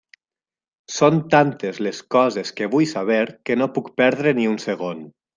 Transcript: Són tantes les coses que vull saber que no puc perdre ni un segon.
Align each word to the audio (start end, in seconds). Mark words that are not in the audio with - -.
Són 0.93 1.19
tantes 1.33 1.81
les 1.87 1.99
coses 2.15 2.51
que 2.61 2.69
vull 2.75 2.87
saber 2.95 3.19
que 3.49 3.57
no 3.63 3.67
puc 3.75 3.91
perdre 4.03 4.33
ni 4.39 4.49
un 4.53 4.57
segon. 4.69 5.05